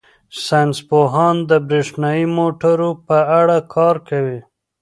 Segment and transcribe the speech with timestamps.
[0.45, 4.39] ساینس پوهان د بریښنايي موټرو په اړه کار کوي.